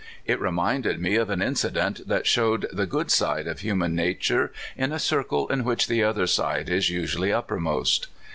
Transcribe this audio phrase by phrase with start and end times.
[0.25, 4.91] It reminded me of an incident that showed the good side of human nature in
[4.91, 8.07] a circle in which the other side is usually uppermost.